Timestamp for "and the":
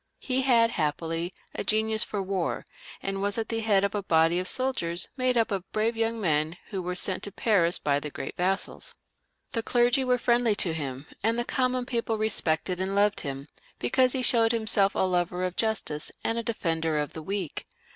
11.21-11.45